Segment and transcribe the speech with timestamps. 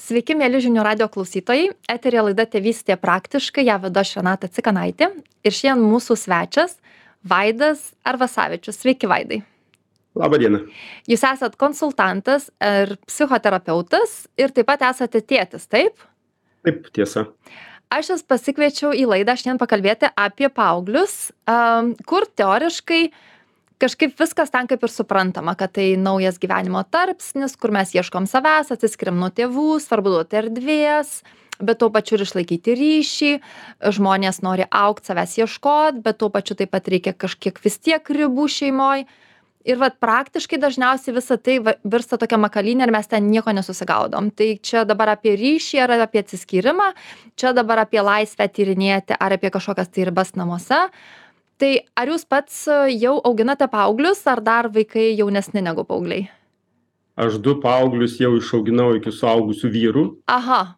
[0.00, 1.74] Sveiki, mėly žinių radio klausytojai.
[1.92, 5.10] Eterė laida Tėvystė praktiškai, ją vedu aš Renata Cikanaitė.
[5.44, 6.78] Ir šiandien mūsų svečias
[7.20, 8.78] Vaidas Arvasavičius.
[8.80, 9.42] Sveiki, Vaidai.
[10.16, 10.62] Labą dieną.
[11.10, 16.00] Jūs esat konsultantas ir psichoterapeutas ir taip pat esate tėtis, taip?
[16.64, 17.28] Taip, tiesa.
[17.92, 21.28] Aš jas pasikviečiau į laidą šiandien pakalbėti apie paauglius,
[22.08, 23.04] kur teoriškai
[23.80, 28.72] kažkaip viskas ten kaip ir suprantama, kad tai naujas gyvenimo tarpsnis, kur mes ieškom savęs,
[28.74, 31.20] atsiskiriam nuo tėvų, svarbu duoti erdvės,
[31.60, 33.32] bet tuo pačiu ir išlaikyti ryšį,
[33.96, 38.48] žmonės nori aukti savęs ieškoti, bet tuo pačiu taip pat reikia kažkiek vis tiek ribų
[38.50, 39.08] šeimoje
[39.68, 44.30] ir vat praktiškai dažniausiai visa tai va virsta tokia makalynė ir mes ten nieko nesusigaudom.
[44.32, 46.92] Tai čia dabar apie ryšį ar apie atsiskyrimą
[47.36, 50.86] čia dabar apie laisvę tyrinėti ar apie kažkokias tai ribas namuose
[51.60, 52.64] tai ar jūs pats
[52.96, 56.28] jau auginate paauglius ar dar vaikai jaunesni negu paaugliai
[57.20, 60.04] Aš du paauglius jau išauginau iki suaugusių vyrų.
[60.30, 60.76] aha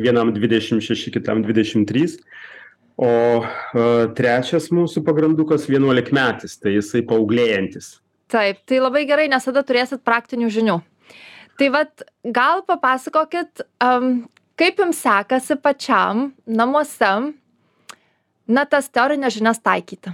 [0.00, 2.18] Vienam 26, kitam 23.
[3.00, 3.08] O
[3.40, 3.48] uh,
[4.16, 7.94] trečias mūsų pagrandukas 11 metis, tai jisai paauglėjantis.
[8.32, 10.76] Taip, tai labai gerai, nes tada turėsit praktinių žinių.
[11.60, 14.26] Tai vad, gal papasakokit, um,
[14.60, 17.32] kaip jums sekasi pačiam namuose,
[18.50, 20.12] na, tas teorinės žinias taikyti.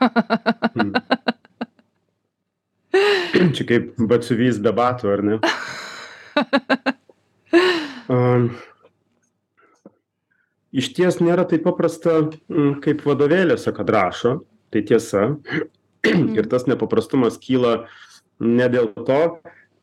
[0.00, 0.92] Hmm.
[3.54, 5.38] Čia kaip batsiuvys be batų, ar ne?
[8.04, 8.50] Um,
[10.74, 12.18] iš ties nėra taip paprasta,
[12.52, 14.34] mm, kaip vadovėliuose, kad rašo,
[14.74, 15.30] tai tiesa.
[16.36, 17.86] Ir tas nepaprastumas kyla
[18.44, 19.20] ne dėl to,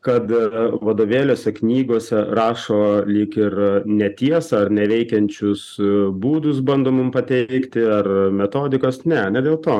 [0.02, 0.42] kad e,
[0.82, 5.90] vadovėliuose, knygose rašo lyg ir netiesą ar neveikiančius e,
[6.24, 9.04] būdus bando mum pateikti ar metodikas.
[9.06, 9.78] Ne, ne dėl to.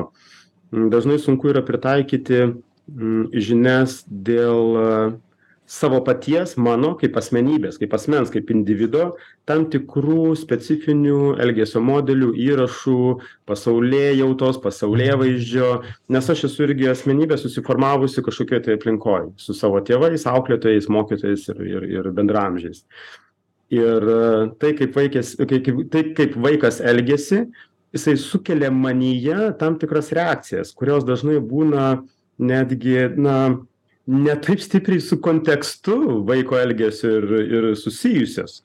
[0.73, 2.47] Dažnai sunku yra pritaikyti
[3.33, 4.87] žinias dėl e,
[5.73, 9.15] savo paties, mano kaip asmenybės, kaip asmens, kaip individo,
[9.49, 12.99] tam tikrų specifinių elgesio modelių, įrašų,
[13.49, 15.71] pasaulėjautos, pasaulėvaizdžio,
[16.13, 21.67] nes aš esu irgi asmenybė susiformavusi kažkokioje tai aplinkoje, su savo tėvais, auklėtojais, mokytojais ir,
[21.73, 22.85] ir, ir bendramžiais.
[23.73, 24.23] Ir e,
[24.61, 27.47] tai kaip, vaikės, kaip, tai, kaip vaikas elgesi,
[27.97, 32.03] jisai sukelia manyje tam tikras reakcijas, kurios dažnai būna
[32.43, 33.39] netgi, na,
[34.07, 38.63] ne taip stipriai su kontekstu vaiko elgesio ir, ir susijusios.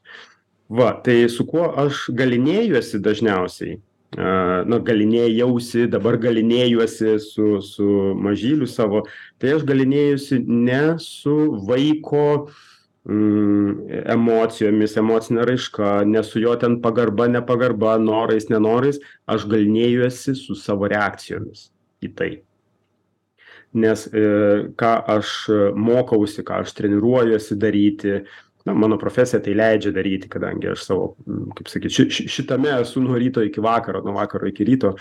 [0.69, 3.77] Va, tai su kuo aš galinėjuosi dažniausiai,
[4.17, 7.87] na, galinėjausi, dabar galinėjuosi su, su
[8.19, 9.05] mažyliu savo,
[9.39, 11.37] tai aš galinėjusi ne su
[11.69, 12.49] vaiko
[13.07, 20.59] mm, emocijomis, emocinė raiška, ne su jo ten pagarba, nepagarba, norais, nenorais, aš galinėjuosi su
[20.59, 21.69] savo reakcijomis
[22.03, 22.31] į tai
[23.77, 24.25] nes e,
[24.79, 25.37] ką aš
[25.77, 28.19] mokausi, ką aš treniruojuosi daryti,
[28.67, 31.07] na, mano profesija tai leidžia daryti, kadangi aš savo,
[31.57, 34.93] kaip sakyti, ši, šitame esu nuo ryto iki vakaro, nuo vakaro iki ryto,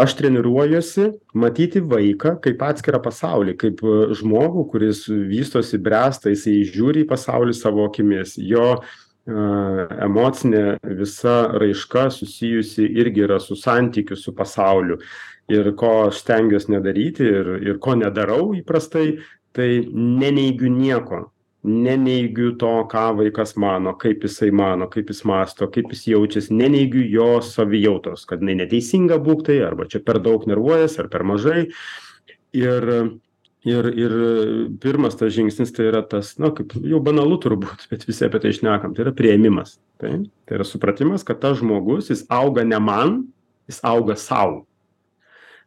[0.00, 1.10] aš treniruojuosi
[1.42, 3.84] matyti vaiką kaip atskirą pasaulį, kaip
[4.18, 8.78] žmogų, kuris vystosi, bręsta, jisai žiūri į pasaulį savo akimis, jo
[9.26, 14.98] emocinė visa raiška susijusi irgi yra su santykiu su pasauliu.
[15.48, 19.20] Ir ko aš stengiuos nedaryti ir ir ko nedarau įprastai
[19.52, 21.28] tai neneigiu nieko.
[21.62, 27.04] Neneigiu to ką vaikas mano kaip jisai mano kaip jis mąsto kaip jis jaučias neneigiu
[27.06, 31.68] jo savijautos kad jinai neteisinga būk tai arba čia per daug nervuojas ar per mažai.
[32.52, 32.90] Ir
[33.64, 34.12] ir ir
[34.82, 38.54] pirmas tas žingsnis tai yra tas na kaip jau banalu turbūt bet visi apie tai
[38.56, 40.26] šnekam tai yra priėmimas taip?
[40.46, 43.18] Tai yra supratimas kad tas žmogus jis auga ne man
[43.70, 44.64] jis auga sau.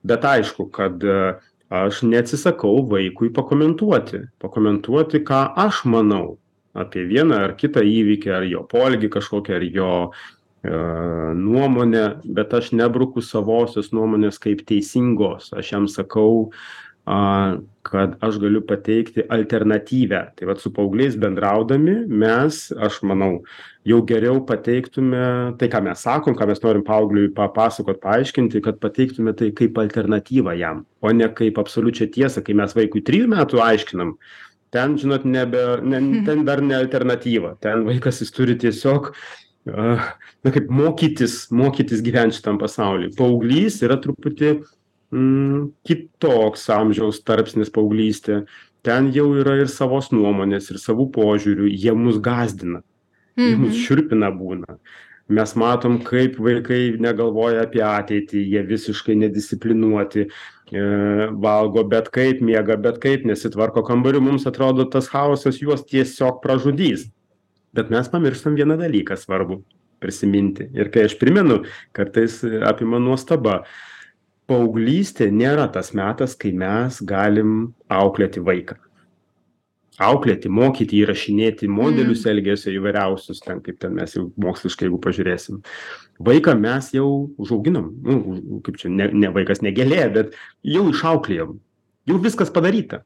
[0.06, 1.36] Bet aišku kad e,
[1.72, 6.38] aš neatsisakau vaikui pakomentuoti pakomentuoti ką aš manau
[6.76, 10.76] apie vieną ar kitą įvykį ar jo poelgį kažkokį ar jo e,
[11.40, 15.54] nuomonę bet aš nebruku savosios nuomonės kaip teisingos.
[15.56, 16.52] Aš jam sakau
[17.06, 22.58] a kad aš galiu pateikti alternatyvią tai vat su paaugliais bendraudami mes
[22.88, 23.44] aš manau
[23.86, 29.36] jau geriau pateiktume tai ką mes sakom ką mes norim paaugliui papasakot paaiškinti kad pateiktume
[29.38, 32.42] tai kaip alternatyvą jam o ne kaip absoliučią tiesą.
[32.42, 34.16] Kai mes vaikui trijų metų aiškinam
[34.74, 37.56] ten žinot nebe ne ten dar ne alternatyva.
[37.62, 39.14] Ten vaikas jis turi tiesiog
[39.70, 39.94] a
[40.46, 44.52] na kaip mokytis mokytis gyvent šitam pasauly paauglys yra truputį
[45.14, 48.46] mm, kitoks amžiaus tarpsnis paauglystė.
[48.86, 52.84] Ten jau yra ir savos nuomonės, ir savų požiūrių, jie mus gazdina,
[53.36, 53.62] jie Mhm.
[53.66, 54.78] mus šiurpina būna.
[55.28, 60.28] Mes matom, kaip vaikai negalvoja apie ateitį, jie visiškai nedisciplinuoti,
[60.72, 60.82] e,
[61.34, 67.10] valgo bet kaip, miega bet kaip, nesitvarko kambarių, mums atrodo tas chaosas juos tiesiog pražudys.
[67.76, 69.58] bet mes pamirštam vieną dalyką svarbų
[70.00, 73.66] prisiminti ir kai aš primenu kartais apima nuostaba
[74.50, 78.78] paauglystė nėra tas metas kai mes galim auklėti vaiką.
[80.06, 85.62] Auklėti mokyti įrašinėti modelius elgesio įvairiausius ten kaip ten mes jau moksliškai jeigu pažiūrėsim.
[86.20, 87.08] Vaiką mes jau
[87.40, 91.56] užauginom nu kaip čia ne ne vaikas ne gėlė bet jau išauklėjom.
[92.06, 93.06] Jau viskas padaryta.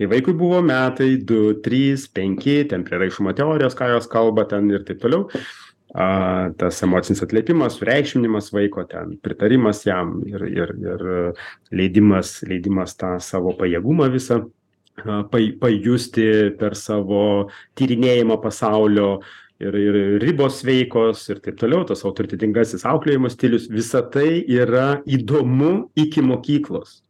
[0.00, 4.88] Kai vaikui buvo metai du trys penki ten prieraišumo teorijos ką jos kalba ten ir
[4.88, 5.28] taip toliau
[5.92, 11.04] a tas emocinis atliepimas sureikšminimas vaiko ten pritarimas jam ir ir ir
[11.70, 14.40] leidimas leidimas tą savo pajėgumą visą
[15.60, 19.20] pajusti per savo tyrinėjimą pasaulio
[19.60, 25.90] ir ir ribos sveikos ir taip toliau tas autoritetingasis auklėjimo stilius visa tai yra įdomu
[25.94, 27.02] iki mokyklos.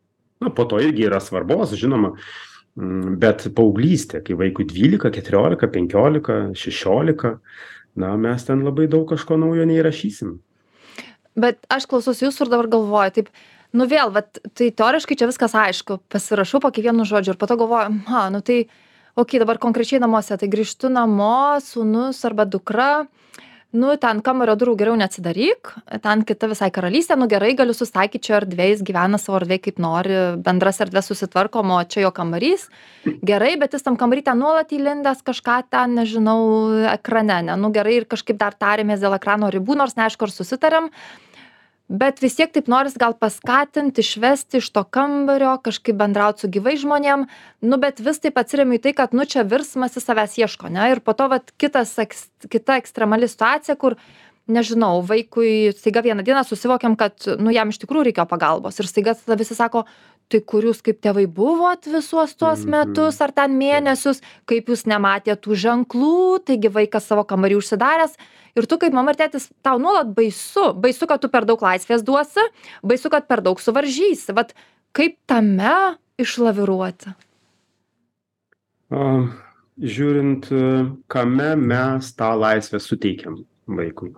[0.43, 6.49] Na po to irgi yra svarbos žinoma mm, bet paauglystė kai vaikui dvylika keturiolika penkiolika
[6.59, 7.39] šešiolika
[7.97, 10.37] na mes ten labai daug kažko naujo neįrašysim.
[11.37, 13.33] Bet aš klausausi jūsų ir dabar galvoju taip
[13.77, 17.57] nu vėl vat tai teoriškai čia viskas aišku pasirašau po kiekvienu žodžiu ir po to
[17.61, 18.67] galvoju aha nu tai
[19.17, 23.07] okei dabar konkrečiai namuose tai grįžtu namo sūnus arba dukra
[23.73, 25.73] nu ten kambario durų geriau neatsidaryk
[26.05, 29.81] ten kita visai karalystė nu gerai galiu susitaikyt čia erdvėj jis gyvena savo erdvėj kaip
[29.83, 32.69] nori bendras erdves susitvarkom o čia jo kambarys.
[33.25, 36.43] Gerai bet jis tam kambary ten nuolat įlindęs kažką ten nežinau
[36.93, 37.57] ekrane ne?
[37.57, 40.93] Nu gerai ir kažkaip dar tarėmės dėl ekrano ribų nors neaišku ar susitarėm
[41.93, 46.81] bet vis tiek taip noris gal paskatint išvesti iš to kambario kažkaip bendraut su gyvais
[46.81, 47.27] žmonėm.
[47.61, 50.89] Nu bet vis taip atsiremiu į tai kad nu čia virsmas jis savęs ieško ane
[50.95, 53.99] ir po to vat kitas eks kita ekstremali situacija kur
[54.53, 58.81] nežinau vaikui staiga vieną dieną susivokiam kad nu jam iš tikrųjų reikėjo pagalbos.
[58.81, 59.85] Ir staiga tada visi sako
[60.33, 62.71] tai kur jūs kaip tėvai buvot visuos tuos Mhm.
[62.75, 68.17] metus ar ten mėnesius kaip jūs nematėt tų ženklų taigi vaikas savo kambary užsidaręs
[68.57, 72.05] ir tu kaip mama ir tėtis tau nuolat baisu baisu kad tu per daug laisvės
[72.05, 72.45] duosi
[72.83, 74.33] baisu kad per daug suvaržysi.
[74.35, 74.55] Vat
[74.93, 77.15] kaip tame išlaviruoti?
[78.93, 79.05] A
[79.81, 80.49] žiūrint
[81.09, 84.13] kame mes tą laisvę suteikiam vaikui.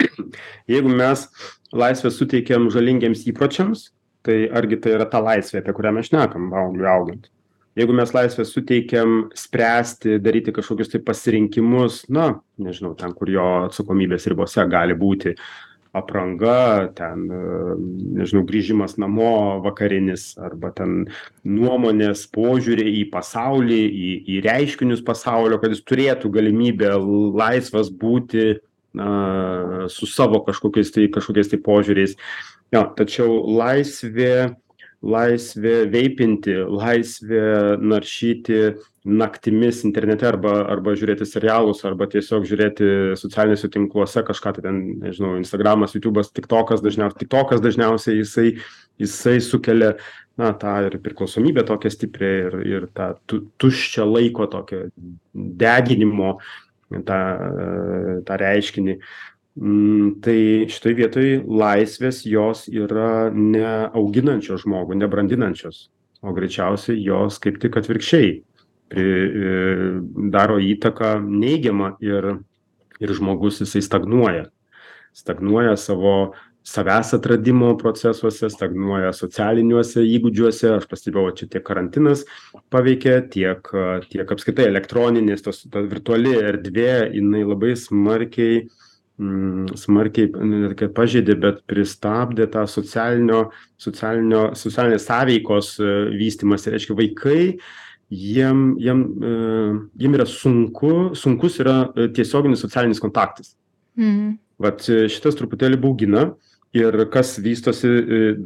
[0.70, 1.26] Jeigu mes
[1.74, 3.90] laisvę suteikiam žalingiems įpročiams
[4.26, 7.30] tai argi tai yra ta laisvė apie kurią mes šnekam paaugliui augant?
[7.78, 14.26] Jeigu mes laisvę suteikiam spręsti daryti kažkokius tai pasirinkimus na nežinau ten kur jo atsakomybės
[14.32, 15.36] ribose gali būti
[15.96, 17.24] apranga ten
[18.18, 21.06] nežinau grįžimas namo vakarinis arba ten
[21.46, 26.92] nuomonės požiūriai į pasaulį į į reiškinius pasaulio kad jis turėtų galimybę
[27.38, 28.60] laisvas būti
[28.96, 32.16] na su savo kažkokiais tai kažkokiais tai požiūriais.
[32.74, 34.56] Jo tačiau laisvė
[35.00, 38.58] laisvė veipinti laisvė naršyti
[39.08, 45.38] naktimis internete arba arba žiūrėti serialus arba tiesiog žiūrėti socialiniuose tinkluose kažką tai ten nežinau
[45.40, 48.48] instagramas jutubas tiktokas dažniau tiktokas dažniausiai jisai
[49.00, 49.94] jisai sukelia
[50.40, 54.90] na tą ir priklausomybę tokią stiprią ir ir tą tu tuščią laiko tokio
[55.32, 56.36] deginimo
[56.90, 57.20] tą
[58.26, 58.96] tą reiškinį.
[58.96, 59.30] Mm
[60.24, 63.66] tai šitoj vietoj laisvės jos yra ne
[63.98, 65.88] auginančios žmogų ne brandinančios
[66.22, 68.30] o greičiausiai jos kaip tik atvirkščiai
[68.90, 69.08] pri
[70.30, 72.30] daro įtaką neigiamą ir
[73.00, 74.48] ir žmogus jisai stagnuoja.
[75.16, 76.34] Stagnuoja savo
[76.66, 80.74] savęs atradimo procesuose stagnuoja socialiniuose įgūdžiuose.
[80.76, 82.26] Aš pastebėjau čia tiek karantinas
[82.72, 83.72] paveikė tiek
[84.12, 88.64] tiek apskritai elektroninės tos ta virtuali erdvė jinai labai smarkiai
[89.20, 95.74] mm smarkiai ne kad pažeidė bet pristabdė tą socialinio socialinio socialinės sąveikos
[96.16, 97.42] vystymąsi reiškia vaikai
[98.10, 99.02] jiem jiem
[100.00, 103.56] jiem yra sunku sunkus yra tiesioginis socialinis kontaktas.
[103.96, 104.38] Mhm.
[104.60, 106.30] Vat šitas truputėlį baugina
[106.76, 107.90] ir kas vystosi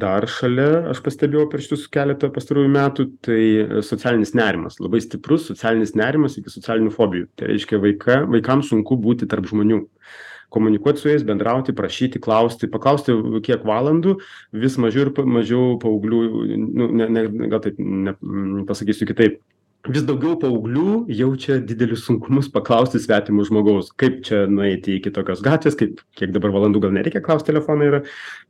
[0.01, 3.41] dar šalia aš pastebėjau per šitus keletą pastarųjų metų tai
[3.85, 4.79] socialinis nerimas.
[4.81, 7.29] Labai stiprus socialinis nerimas iki socialinių fobijų.
[7.37, 9.83] Tai reiškia vaika vaikams sunku būti tarp žmonių.
[10.55, 14.19] Komunikuot su jais bendrauti prašyti klausti paklausti kiek valandų
[14.55, 16.21] vis mažiau ir mažiau paauglių
[16.55, 18.13] nu ne ne gal taip ne
[18.69, 19.41] pasakysiu kitaip
[19.89, 23.91] vis daugiau paauglių jaučia didelius sunkumus paklausti svetimo žmogaus.
[23.99, 28.01] Kaip čia nueiti iki tokios gatvės kaip kiek dabar valandų gal nereikia klaust telefonai yra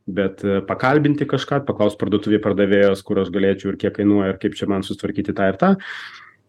[0.05, 4.69] bet pakalbinti kažką paklaust parduotuvėj pardavėjos kur aš galėčiau ir kiek kainuoja ir kaip čia
[4.71, 5.75] man susitvarkyti tą ir tą.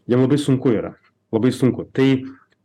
[0.06, 0.94] Jiem labai sunku yra.
[1.34, 1.88] Labai sunku.
[1.90, 2.10] Tai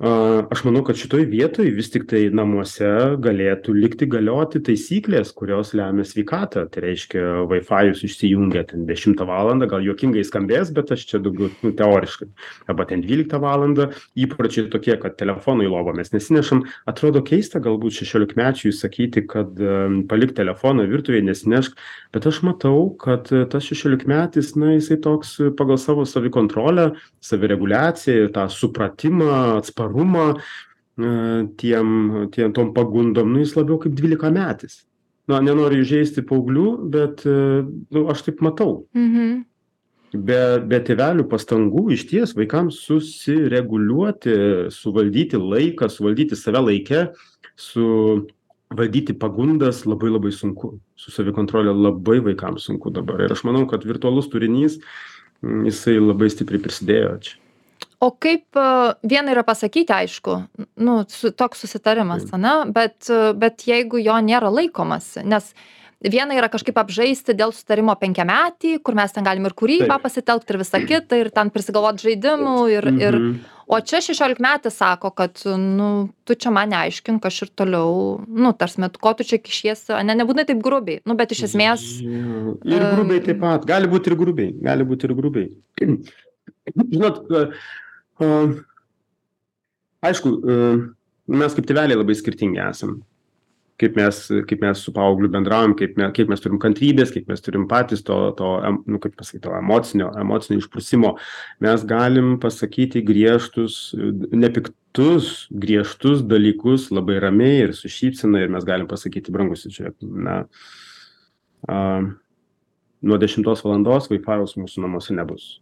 [0.02, 2.88] aš manau kad šitoj vietoj vis tiktai namuose
[3.22, 6.64] galėtų likti galioti taisyklės kurios lemia sveikatą.
[6.74, 11.74] Tai reiškia vaifajus išsijungia ten dešimtą valandą gal juokingai skambės bet aš čia daugiau nu
[11.78, 12.32] teoriškai.
[12.72, 13.92] Arba ten dvyliktą valandą.
[14.18, 16.64] Įpročiai tokie kad telefono į lovą mes nesinešam.
[16.90, 19.54] Atrodo keista galbūt šešiolikmečiui sakyti kad
[20.10, 21.78] palik telefoną virtuvėj nesinešk.
[22.16, 26.90] Bet aš matau kad tas šešiolikmetis na jisai toks pagal savo savikontrolę
[27.22, 29.30] savireguliaciją ir tą supratimą
[29.62, 30.34] atsparumą atsparumą
[31.00, 33.32] e, tiem tiem tom pagundom.
[33.32, 34.86] Nu jis labiau kaip dvylikametis.
[35.28, 38.88] Na nenoriu įžeisti paauglių bet e, nu aš taip matau.
[38.94, 39.46] Mhm.
[40.12, 47.14] be be tėvelių pastangų išties vaikams susireguliuoti suvaldyti laiką suvaldyti save laike
[47.56, 50.82] suvaldyti pagundas labai labai sunku.
[50.96, 53.24] Su savikontrole labai vaikams sunku dabar.
[53.24, 54.82] Ir aš manau kad virtualus turinys
[55.42, 57.42] mm, jisai labai stipriai prisidėjo čia
[58.02, 58.58] o kaip
[59.06, 60.40] viena yra pasakyti aišku
[60.82, 65.54] nu su toks susitarimas ane bet bet jeigu jo nėra laikomasi nes
[66.02, 70.58] viena yra kažkaip apžaisti dėl sutarimo penkiametį kur mes ten galim ir kūrybą pasitelkt ir
[70.64, 73.36] visa kita ir ten prisigalvot žaidimų ir ir Mhm.
[73.72, 78.66] o čia šešiolikmetis sako kad nu tu čia man neaiškink aš ir toliau nu ta
[78.66, 83.22] prasme ko tu čia kišiesi ane nebūtinai taip grubiai nu bet iš esmės ir grubiai
[83.30, 85.48] taip pat gali būt ir grubiai gali būt ir grubiai.
[86.92, 87.24] Žinot
[88.22, 88.32] a
[90.10, 90.60] aišku a
[91.32, 93.00] mes kaip tėveliai labai skirtingi esam.
[93.82, 94.18] Kaip mes
[94.50, 98.04] kaip mes su paaugliu bendraujam kaip me kiek mes turim kantrybės kiek mes turim patys
[98.06, 101.16] to to em nu kaip pasakyt to emocinio emocinio išprusimo
[101.66, 103.80] mes galim pasakyti griežtus
[104.44, 105.32] nepiktus
[105.66, 109.98] griežtus dalykus labai ramiai ir su šypsena ir mes galim pasakyti brangusis žiūrėk
[110.30, 110.38] na
[111.66, 111.82] a
[113.02, 115.56] nuo dešimtos valandos vaifajaus mūsų namuose nebus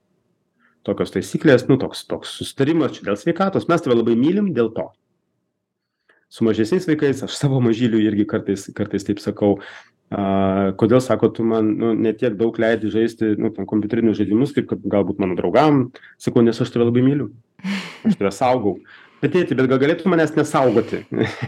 [0.87, 3.67] tokios taisyklės nu toks toks susitarimas čia dėl sveikatos.
[3.69, 4.89] Mes tave labai mylim dėl to.
[6.29, 9.57] Su mažesniais vaikais aš savo mažyliui irgi kartais kartais taip sakau
[10.09, 14.71] a kodėl sako tu man nu ne tiek daug leidi žaisti nu kompiuterinius žaidimus kaip
[14.79, 15.89] galbūt mano draugam.
[16.21, 17.29] Sakau nes aš tave labai myliu.
[18.05, 18.77] Aš tave saugau.
[19.19, 21.01] Bet tėti bet gal galėtum manęs nesaugoti?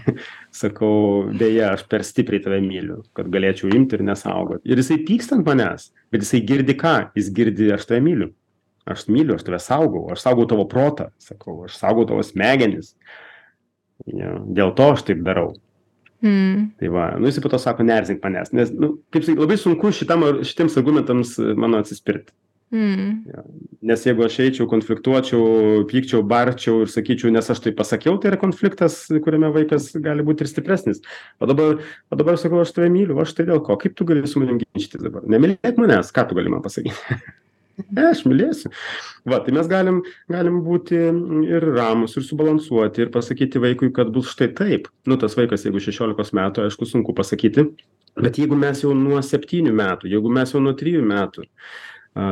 [0.62, 5.38] Sakau deja aš per stipriai tave myliu kad galėčiau imti ir nesaugot ir jisai pyksta
[5.38, 6.96] ant manęs bet jisai girdi ką?
[7.16, 8.34] Jis girdi aš tave myliu
[8.86, 12.96] aš myliu aš tave saugau aš saugau tavo protą sakau aš saugau tavo smegenis.
[14.10, 15.54] Jo dėl to aš taip darau.
[16.22, 16.76] Mm.
[16.78, 19.90] tai va nu jisai po to sako neerzink manęs nes nu kaip sakyt labai sunku
[19.90, 22.30] šitam šitiems argumentams mano atsispirt.
[22.72, 23.26] Mm.
[23.84, 28.40] nes jeigu aš eičiau konfliktuočiau pykčiau barčiau ir sakyčiau nes aš taip pasakiau tai yra
[28.40, 31.04] konfliktas kuriame vaikas gali būt ir stipresnis.
[31.42, 33.76] O dabar o dabar sakau aš tave myliu o štai dėl ko.
[33.82, 35.26] Kaip tu gali su manim ginčytis dabar?
[35.28, 36.96] Nemylėk manęs ką tu gali man pasakyt
[37.90, 38.72] ne aš mylėsiu.
[39.28, 40.98] Va tai mes galim galim būti
[41.48, 44.90] ir ramūs ir subalansuoti ir pasakyti vaikui kad bus štai taip.
[45.10, 47.70] Nu tas vaikas jeigu šešiolikos metų aišku sunku pasakyti.
[48.20, 51.48] Bet jeigu mes jau nuo septynių metų jeigu mes jau nuo trijų metų
[52.12, 52.24] a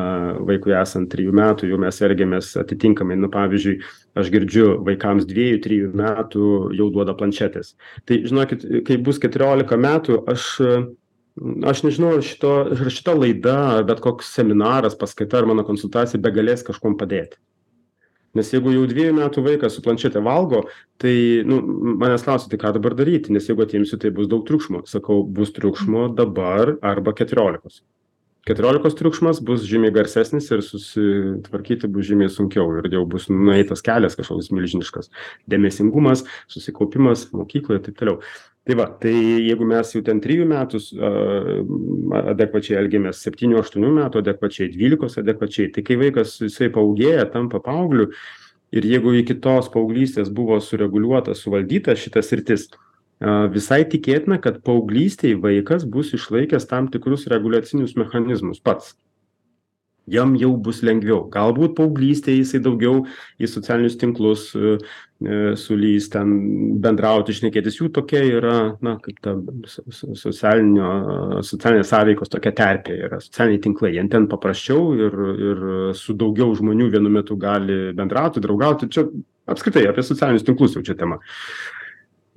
[0.43, 3.15] vaikui esant trijų metų jau mes elgiamės atitinkamai.
[3.15, 3.77] Nu pavyzdžiui
[4.19, 7.77] aš girdžiu vaikams dviejų trijų metų jau duoda planšetes
[8.09, 10.49] tai žinokit kai bus keturiolika metų aš
[11.69, 16.22] aš nežinau ar šito ar šita laida ar bet koks seminaras paskaita ar mano konsultacija
[16.22, 17.39] begalės kažkuom padėti.
[18.38, 20.62] Nes jeigu jau dviejų metų vaikas su planšete valgo
[21.01, 21.13] tai
[21.50, 21.62] nu
[21.98, 23.34] manęs klausia tai ką dabar daryti?
[23.34, 24.84] Nes jeigu atimsiu tai bus daug triukšmo.
[24.89, 27.81] Sakau bus triukšmo dabar arba keturiolikos.
[28.46, 32.69] Keturiolikos triukšmas bus žymiai garsesnis ir susitvarkyti bus žymiai sunkiau.
[32.77, 35.10] Ir jau bus nueitas kelias kažkoks milžiniškas
[35.50, 38.22] dėmesingumas susikaupimas mokykloj ir taip toliau
[38.69, 39.13] tai va tai
[39.47, 40.81] jeigu mes jau ten trijų metų
[42.35, 48.11] adekvačiai elgiamės septynių aštuonių metų adekvačiai dvylikos adekvačiai tai kai vaikas jisai paūgėja tampa paaugliu
[48.69, 52.67] ir jeigu iki tos paauglystės buvo sureguliuota suvaldyta šita sritis
[53.55, 58.93] visai tikėtina kad paauglystėj vaikas bus išlaikęs tam tikrus reguliacinius mechanizmus pats.
[60.09, 61.27] Jam jau bus lengviau.
[61.29, 63.03] Galbūt paauglystėj jisai daugiau
[63.38, 64.53] į socialinius tinklus
[65.19, 66.29] e sulįs ten
[66.83, 67.79] bendrauti šnekėtis.
[67.81, 69.35] Jų tokia yra na kaip ta
[70.15, 73.19] socialinės sąveikos tokia terpė yra.
[73.23, 75.13] Socialiniai tinklai jiem ten paprasčiau ir
[75.49, 75.65] ir
[75.99, 78.91] su daugiau žmonių vienu metu gali bendrauti draugauti.
[78.93, 79.07] Čia
[79.49, 81.19] apskritai apie socialinius tinklus jau čia tema.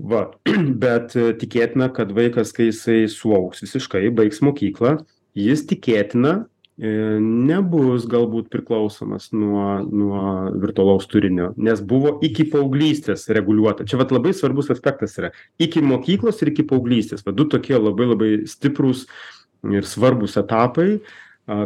[0.02, 0.26] Va
[0.84, 4.98] bet tikėtina kad vaikas kai jisai suaugs visiškai baigs mokyklą
[5.38, 10.22] jis tikėtina e nebus galbūt priklausomas nuo nuo
[10.62, 13.84] virtualaus turinio nes buvo iki paauglystės reguliuota.
[13.84, 15.32] Čia vat labai svarbus aspektas yra.
[15.60, 17.26] Iki mokyklos ir iki paauglystės.
[17.26, 19.04] Va du tokie labai labai stiprūs
[19.68, 21.02] ir svarbūs etapai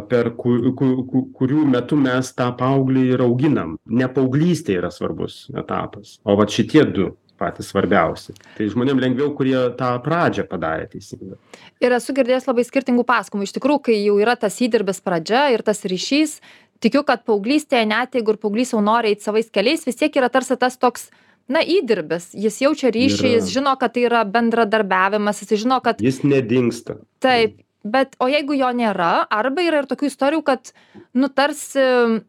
[0.09, 3.77] per ku, ku, ku, kurių metu mes tą paauglį ir auginam.
[3.85, 8.35] Ne paauglystė yra svarbus etapas, o va šitie du patys svarbiausi.
[8.57, 11.37] Tai žmonėm lengviau, kurie tą pradžią padarė teisingą.
[11.83, 13.47] Ir esu girdėjęs labai skirtingų paskumų.
[13.47, 16.39] Iš tikrųjų, kai jau yra tas įdirbis pradžia ir tas ryšys,
[16.83, 20.29] tikiu, kad paauglystėje, net jeigu ir paauglys jau nori eiti savais keliais, vis tiek yra
[20.33, 21.09] tarsi tas toks
[21.51, 26.19] na įdirbis jis jaučia ryšį jis žino kad tai yra bendradarbiavimas jisai žino kad jis
[26.27, 27.55] nedingsta taip
[27.87, 30.73] bet o jeigu jo nėra arba yra ir tokių istorijų kad
[31.15, 31.83] nu tarsi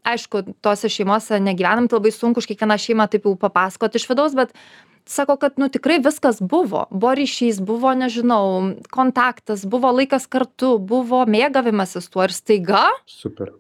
[0.07, 4.39] aišku tose šeimose negyvenam tai labai sunku už kiekvieną šeimą taip jau papasakot iš vidaus
[4.39, 4.55] bet
[5.09, 6.87] sako kad nu tikrai viskas buvo.
[6.91, 13.55] Buvo ryšys buvo nežinau kontaktas buvo laikas kartu buvo mėgavimasis tuo ir staiga super.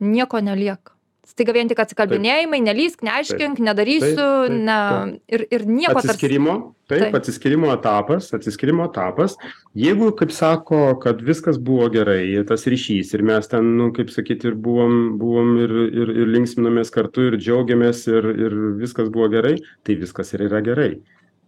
[0.00, 0.97] nieko nelieka
[1.28, 4.78] staiga vien tik atsikalbinėjimai nelįsk neaiškink nedarysiu ne
[5.28, 6.54] ir ir nieko Atsiskirimo,
[6.88, 7.18] taip, Taip.
[7.18, 9.36] atsiskirimo etapas, atsiskirimo etapas.
[9.78, 14.52] Jeigu, kaip sako, kad viskas buvo gerai, tas ryšys, ir mes ten, nu, kaip sakyti,
[14.52, 19.58] ir buvom, buvom ir, ir, ir linksminomės kartu, ir džiaugiamės, ir, ir viskas buvo gerai,
[19.84, 20.92] tai viskas ir yra gerai.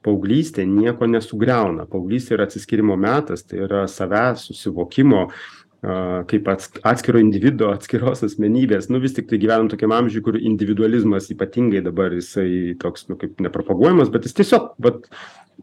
[0.00, 1.84] Paauglystė nieko nesugriauna.
[1.90, 8.90] Paauglystė yra atsiskirimo metas, tai yra savęs susivokimo, a, kaip ats- atskiro individo, atskiros asmenybės.
[8.92, 13.40] Nu vis tik tai gyvenam tokiam amžiui, kur individualizmas ypatingai dabar jisai toks, nu kaip
[13.40, 15.08] nepropaguojamas, bet jis tiesiog, bet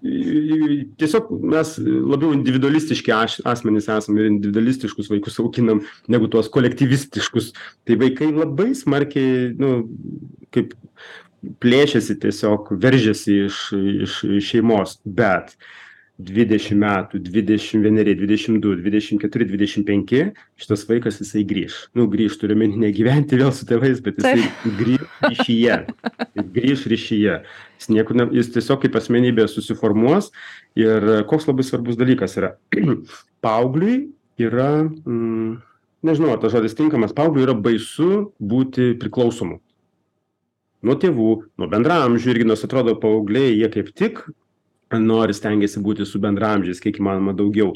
[0.01, 3.13] tiesiog mes labiau individualistiški
[3.45, 7.53] asmenys esame ir individualistiškus vaikus auginam, negu tuos kolektyvistiškus.
[7.85, 9.73] Tai vaikai labai smarkiai, nu,
[10.53, 10.73] kaip
[11.61, 13.65] plėšiasi tiesiog, veržiasi iš,
[14.07, 15.53] iš šeimos, bet
[16.17, 20.21] 20 metų, 21, 22, 24, 25,
[20.57, 21.75] šitas vaikas jisai grįž.
[21.97, 24.47] Nu, grįž, turime negyventi vėl su tėvais, bet jisai
[24.79, 25.75] grįž ryšyje.
[26.55, 27.35] Grįž ryšyje.
[27.77, 30.31] Jis, niekur, ne, jis tiesiog kaip asmenybė susiformuos.
[30.77, 32.55] Ir koks labai svarbus dalykas yra.
[33.45, 34.07] Paugliui
[34.41, 35.53] yra, mm,
[36.09, 39.61] nežinau, ar tas žodis tinkamas, paugliui yra baisu būti priklausomu.
[40.81, 41.29] Nuo tėvų,
[41.61, 44.25] nuo bendramžių irgi, nors atrodo paaugliai, jie kaip tik
[44.95, 47.73] nori stengiasi būti su bendramžiais kiek įmanoma daugiau.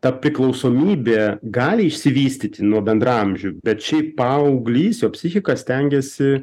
[0.00, 6.42] Ta priklausomybė gali išsivystyti nuo bendramžių, bet šiaip paauglys, jo psichika stengiasi e,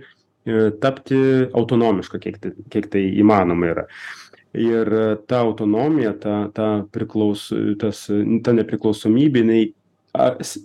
[0.83, 1.19] tapti
[1.57, 3.87] autonomiška, kiek tai, kiek tai įmanoma yra.
[4.57, 7.49] Ir e, ta autonomija, ta, ta, priklaus,
[7.81, 8.05] tas,
[8.45, 9.61] ta nepriklausomybė, jinai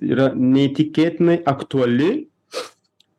[0.02, 2.26] yra neįtikėtinai aktuali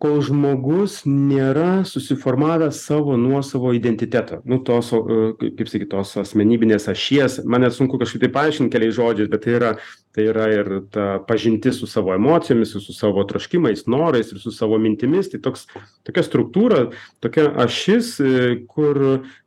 [0.01, 6.85] kol žmogus nėra susiformavęs savo nuosavo identiteto nu tos o e, kaip sakyt tos asmenybinės
[6.93, 7.39] ašies.
[7.49, 9.71] Man net sunku kažkaip tai paaiškint keliais žodžiais bet tai yra
[10.13, 14.53] tai yra ir ta pažintis su savo emocijomis ir su savo troškimais norais ir su
[14.53, 15.31] savo mintimis.
[15.33, 15.65] Tai toks
[16.05, 16.83] tokia struktūra
[17.25, 18.35] tokia ašis e,
[18.69, 19.01] kur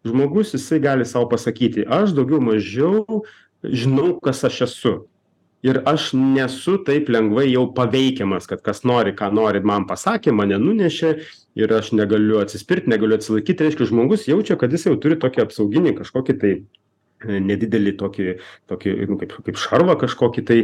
[0.07, 3.23] žmogus jisai gali sau pasakyti aš daugiau mažiau
[3.63, 4.95] žinau kas aš esu
[5.63, 10.59] ir aš nesu taip lengvai jau paveikiamas kad kas nori ką nori man pasakė mane
[10.61, 11.13] nunešė
[11.61, 15.95] ir aš negaliu atsispirt negaliu atsilaikyt reiškia žmogus jaučia kad jis jau turi tokį apsauginį
[16.01, 18.33] kažkokį tai e, nedidelį tokį
[18.73, 20.61] tokį nu kaip kaip šarvą kažkokį tai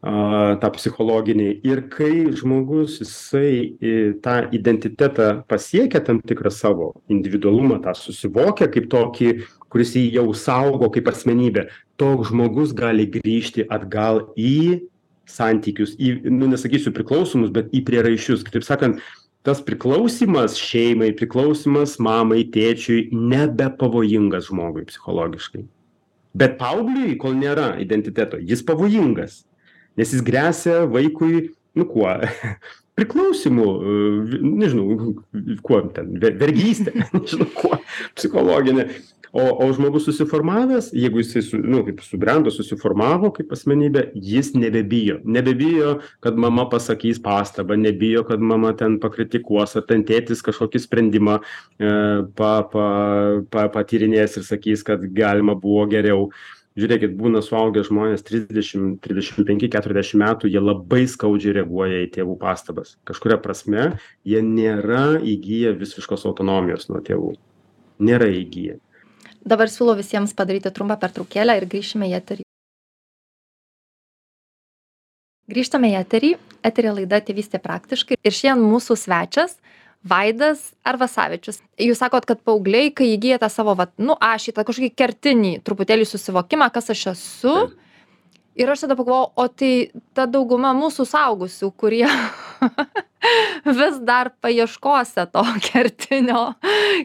[0.00, 1.48] a tą psichologinį.
[1.68, 3.92] Ir kai žmogus jisai i
[4.24, 9.28] tą identitetą pasiekia tam tikrą savo individualumą tą susivokia kaip tokį
[9.68, 11.66] kuris jį jau saugo kaip asmenybę
[12.00, 14.86] toks žmogus gali grįžti atgal į
[15.30, 18.42] santykius į nu nesakysiu priklausomus bet į prieraišius.
[18.46, 19.02] Kitaip sakant
[19.46, 25.62] tas priklausymas šeimai priklausymas mamai tėčiui nebepavojingas žmogui psichologiškai.
[26.40, 29.44] Bet paaugliui kol nėra identiteto jis pavojingas
[29.96, 32.12] nes jis gresia vaikui nu kuo
[33.00, 35.14] priklausymu e, nežinau
[35.64, 37.80] kuo ten ve vergyste nežinau kuo
[38.14, 38.90] psichologine
[39.32, 45.20] o o žmogus susiformavęs jeigu jisai su nu kaip subrendo susiformavo kaip asmenybė jis nebebijo.
[45.24, 51.38] Nebebijo kad mama pasakys pastabą nebijo kad mama ten pakritikuos ar ten tėtis kažkokį sprendimą
[51.78, 51.92] e
[52.36, 52.86] pa pa
[53.50, 56.30] pa patyrinės ir sakys kad galima buvo geriau
[56.78, 62.36] žiūrėkit būna suaugę žmonės trisdešim trisdešim penki keturiasdešim metų jie labai skaudžiai reaguoja į tėvų
[62.42, 62.98] pastabas.
[63.08, 63.94] Kažkuria prasme
[64.28, 67.34] jie nėra įgiję visiškos autonomijos nuo tėvų.
[68.00, 68.78] Nėra įgiję
[69.44, 72.46] dabar siūlau visiems padaryti trumpą pertraukėlę ir grįšime į eterį.
[75.50, 76.34] Grįžtame į eterį.
[76.62, 78.18] Eteryje laida tėvystė praktiškai.
[78.22, 79.56] Ir šiandien mūsų svečias
[80.06, 84.92] vaidas arvasavičius jūs sakot kad paaugliai kai įgyja tą savo vat nu ašį tą kažkokį
[84.96, 87.56] kertinį truputėlį susivokimą kas aš esu.
[88.60, 89.74] Ir aš tada pagalvojau o tai
[90.16, 92.08] ta dauguma mūsų suaugusių kurie
[93.80, 96.42] vis dar paieškose to kertinio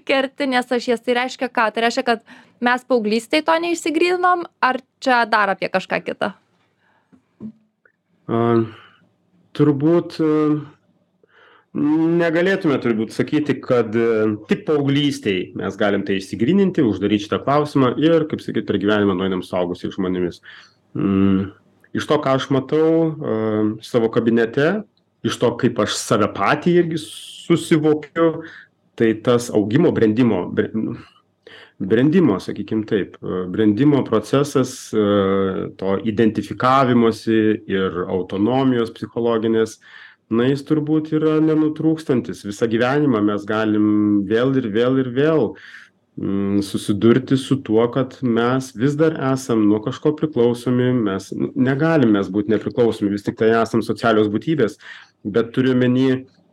[0.07, 1.03] kertinės ašies.
[1.05, 1.67] Tai reiškia ką?
[1.75, 2.25] Tai reiškia kad
[2.65, 6.33] mes paauglystėj to neišsigryninom ar čia dar apie kažką kitą
[8.27, 8.65] a
[9.55, 10.17] turbūt
[11.75, 13.91] negalėtume turbūt sakyti kad
[14.49, 19.43] tik paauglystėj mes galim tai išsigryninti uždaryt šitą klausimą ir kaip sakyt per gyvenimą nueinam
[19.43, 20.39] suaugusiais žmonėmis.
[20.95, 21.49] Mm,
[21.97, 24.85] iš to ką aš matau uh, savo kabinete
[25.25, 28.45] iš to kaip aš save patį irgi susivokiu
[28.95, 30.69] tai tas augimo brendimo bre
[31.79, 33.17] brendimo sakykim taip
[33.51, 34.93] brendimo procesas
[35.79, 39.79] to identifikavimosi ir autonomijos psichologinės
[40.29, 42.45] na jis turbūt yra nenutrūkstantis.
[42.47, 43.87] Visą gyvenimą mes galim
[44.29, 45.43] vėl ir vėl ir vėl
[46.17, 50.91] mm, susidurti su tuo kad mes vis dar esam nuo kažko priklausomi.
[51.09, 54.79] Mes negalim mes būt nepriklausomi vis tiktai esam socialios būtybės.
[55.25, 56.07] Bet turiu omeny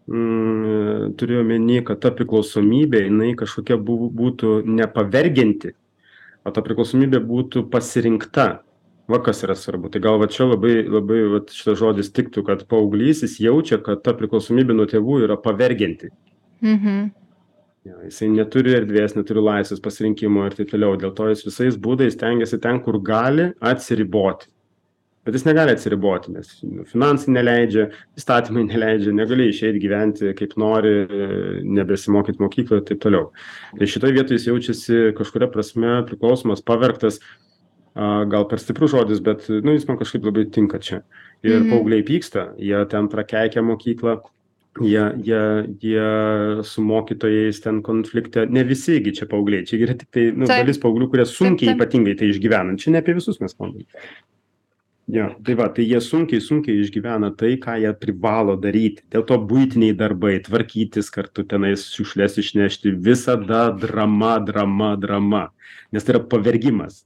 [0.06, 5.76] mm, turiu omeny kad ta priklausomybė jinai kažkokia būtų nepavergianti
[6.44, 8.62] o ta priklausomybė būtų pasirinkta
[9.12, 9.90] va kas yra svarbu.
[9.92, 14.03] Tai gal va čia labai labai vat šitas žodis tiktų kad paauglys jis jaučia kad
[14.05, 16.12] ta priklausomybė nuo tėvų yra pavergianti.
[16.62, 17.11] Mhm.
[17.83, 20.94] jo jisai neturi erdvės neturi laisvės pasirinkimo ir taip toliau.
[20.94, 24.46] Dėl to jis visais būdais stengiasi ten kur gali atsiriboti.
[25.22, 30.94] Bet jis negali atsiriboti nes nu, finansai neleidžia įstatymai neleidžia negali išeit gyventi kaip nori
[31.62, 33.29] nebesimokyt mokykloj ir taip toliau.
[33.79, 37.20] Tai šitoj vietoj jis jaučiasi kažkuria prasme priklausomas pavergtas
[37.94, 41.02] gal per stiprus žodis bet nu jis man kažkaip labai tinka čia.
[41.42, 41.70] Ir Mhm.
[41.70, 44.20] paaugliai pyksta jie ten prakeikia mokyklą
[44.81, 45.42] jie jie
[45.83, 48.46] jie su mokytojais ten konflikte.
[48.50, 50.64] Ne visi gi čia paaugliai čia yra tiktai nu Taip.
[50.64, 51.81] dalis paauglių kurie sunkiai taip.
[51.81, 52.78] ypatingai tai išgyvena.
[52.78, 53.85] Čia ne apie visus mes kalbam.
[55.12, 59.02] Jo tai va tai jie sunkiai sunkiai išgyvena tai ką jie privalo daryti.
[59.11, 65.48] Dėl to buitiniai darbai tvarkytis kartu tenais šiukšles išnešti visada drama drama drama.
[65.92, 67.02] Nes tai yra pavergimas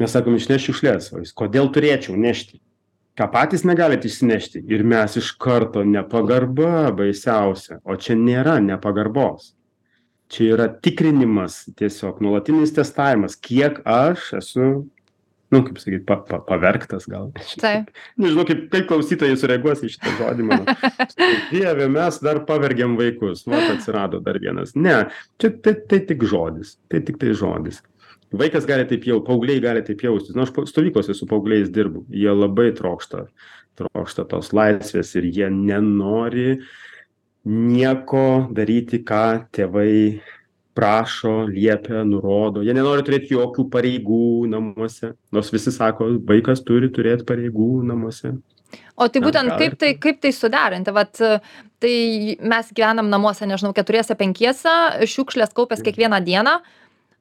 [0.00, 1.10] mes sakom išnešk šiukšles.
[1.14, 2.60] O jis kodėl turėčiau nešti?
[3.16, 4.60] Ką patys negalit išsinešti.
[4.68, 7.80] Ir mes iš karto nepagarba baisiausia.
[7.84, 9.54] O čia nėra nepagarbos.
[10.32, 14.68] Čia yra tikrinimas tiesiog nuolatinis testavimas kiek aš esu
[15.54, 17.30] nu kaip sakyt pa pa pavergtas gal.
[17.62, 17.92] Taip.
[18.18, 20.76] nežinau kaip kaip klausytojai sureaguos į šitą žodį mano.
[21.54, 23.46] Dieve mes dar pavergiam vaikus.
[23.46, 24.74] Vat atsirado dar vienas.
[24.74, 25.06] Ne
[25.40, 26.76] čia tai tai tik žodis.
[26.90, 27.80] Tai tiktai žodis
[28.32, 30.34] vaikas gali taip jau paaugliai gali taip jaustis.
[30.34, 32.06] Nu aš stovyklose su paaugliais dirbu.
[32.10, 33.26] Jie labai trokšta
[33.76, 36.56] trokšta tos laisvės ir jie nenori
[37.46, 40.22] nieko daryti ką tėvai
[40.76, 42.64] prašo liepia nurodo.
[42.66, 48.34] Jie nenori turėt jokių pareigų namuose nors visi sako vaikas turi turėt pareigų namuose.
[48.96, 50.92] O tai būtent kaip ir tai, kaip tai suderinti?
[50.92, 51.20] Vat,
[51.80, 51.94] tai
[52.40, 54.74] mes gyvenam namuose, nežinau, keturiese, penkiese,
[55.06, 56.56] šiukšlės kaupės kiekvieną dieną.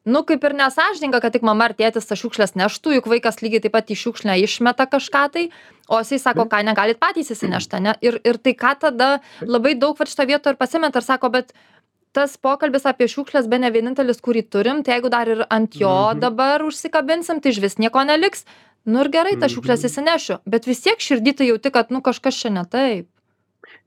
[0.05, 3.63] Nu, kaip ir nesažininga, kad tik mama ar tėtis tas šiukšlės neštų, juk vaikas lygiai
[3.63, 5.45] taip pat į šiukšlę išmeta kažką tai,
[5.89, 7.95] o jisai sako, ką negalit patys įsinešti, ne?
[8.05, 9.07] Ir, ir tai ką tada
[9.41, 11.55] labai daug va šitą vietą ir pasimeta ir sako, bet
[12.13, 15.89] tas pokalbis apie šiukšles be ne vienintelis, kurį turim, tai jeigu dar ir ant jo
[16.13, 16.19] Mhm.
[16.21, 18.45] dabar užsikabinsim, tai iš vis nieko neliks.
[18.85, 19.89] Nu ir gerai, tas šiukšles Mhm.
[19.89, 23.09] įsinešiu, bet vis tiek širdį tai jauti, kad nu kažkas čia ne taip.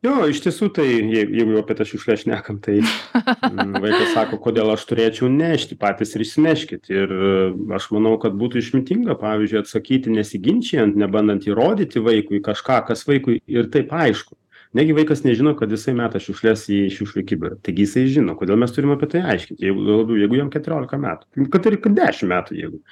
[0.05, 4.39] Jo iš tiesų tai jei jeigu jau apie tas šiukšles šnekam tai mm, vaikas sako
[4.43, 6.91] kodėl aš turėčiau nešti patys ir išsineškit.
[6.93, 7.31] Ir e,
[7.77, 13.73] aš manau kad būtų išmintinga pavyzdžiui atsakyti nesiginčijant nebandant įrodyti vaikui kažką kas vaikui ir
[13.75, 14.37] taip aišku.
[14.77, 17.59] Negi vaikas nežino kad jisai meta šiukšles į šiukšlių kibirą.
[17.65, 21.49] Taigi jisai žino kodėl mes turim apie tai aiškinti jeigu labiau jeigu jam keturiolika metų.
[21.55, 22.83] Kad ir kad dešim metų jeigu.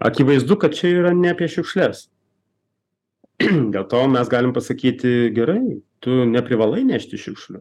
[0.00, 2.06] Akivaizdu kad čia yra ne apie šiukšles
[3.74, 7.60] dėl to mes galim pasakyti gerai tu neprivalai nešti šiukšlių.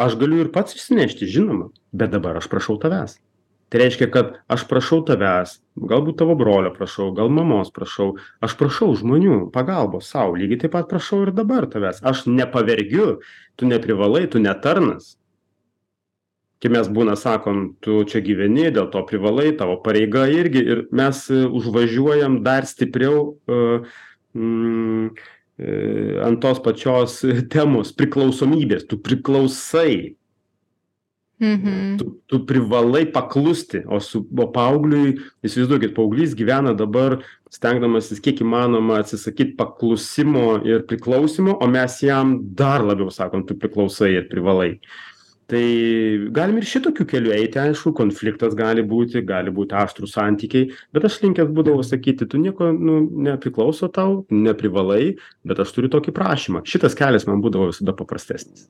[0.00, 3.18] Aš galiu ir pats išsinešti žinoma bet dabar aš prašau tavęs.
[3.70, 8.90] Tai reiškia kad aš prašau tavęs galbūt tavo brolio prašau gal mamos prašau aš prašau
[8.98, 12.02] žmonių pagalbos sau lygiai taip pat prašau ir dabar tavęs.
[12.02, 13.20] Aš nepavergiu
[13.56, 15.14] tu neprivalai tu ne tarnas
[16.60, 21.22] kai mes būna sakom tu čia gyveni dėl to privalai tavo pareiga irgi ir mes
[21.32, 23.60] e, užvažiuojam dar stipriau e,
[26.24, 27.20] ant tos pačios
[27.54, 28.86] temos priklausomybės.
[28.88, 30.16] Tu priklausai.
[31.40, 31.96] Mhm.
[31.96, 33.80] tu tu privalai paklusti.
[33.88, 41.56] O su o paaugliui įsivaizduokit paauglys gyvena dabar stengdamasis kiek įmanoma atsisakyt paklusimo ir priklausymo
[41.56, 44.74] o mes jam dar labiau sakom tu priklausai ir privalai
[45.50, 45.64] tai
[46.36, 51.20] galim ir šitokiu keliu eiti aišku konfliktas gali būti gali būti aštrūs santykiai bet aš
[51.24, 56.98] linkęs būdavau sakyti tu nieko nu nepriklauso tau neprivalai bet aš turiu tokį prašymą šitas
[56.98, 58.68] kelias man būdavo visada paprastesnis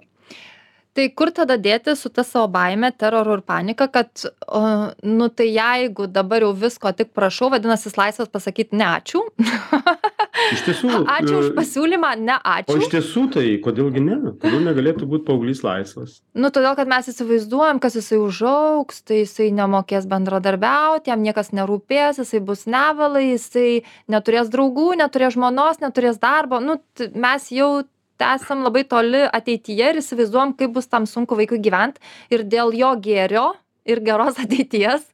[0.90, 4.62] Tai kur tada dėti su ta savo baime, teroru ir panika, kad, o,
[5.06, 9.22] nu tai jeigu dabar jau visko tik prašau, vadinasi, laisvas pasakyti ne ačiū.
[10.54, 10.90] Iš tiesų.
[11.10, 12.90] Ačiū už e, pasiūlymą, ne O iš ačiū.
[12.94, 14.18] tiesų tai, kodėlgi ne?
[14.42, 16.18] Kodėl negalėtų būti paauglys laisvas?
[16.34, 22.22] Nu, todėl, kad mes įsivaizduojam, kas jisai užauks, tai jisai nemokės bendradarbiauti, jam niekas nerūpės,
[22.24, 26.60] jisai bus nevalai, jisai neturės draugų, neturės žmonos, neturės darbo.
[26.64, 26.80] Nu,
[27.14, 27.72] mes jau
[28.20, 32.02] esam labai toli ateityje ir įsivaizduojam, kaip bus tam sunku vaikui gyventi
[32.34, 33.46] ir dėl jo gėrio
[33.88, 35.06] ir geros ateities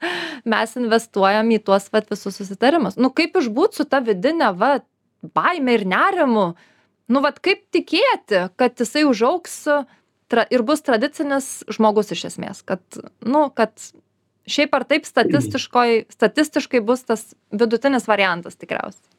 [0.46, 2.98] mes investuojam į tuos vat, visus susitarimus.
[3.00, 4.76] Nu, kaip išbūt su ta vidinė va,
[5.22, 6.54] baime ir nerimu?
[7.08, 9.60] Nu, vat, kaip tikėti, kad jisai užauks
[10.28, 12.82] tra, ir bus tradicinis žmogus iš esmės, kad,
[13.22, 13.70] nu, kad
[14.50, 19.12] šiaip ar taip statistiškai bus tas vidutinis variantas tikriausiai.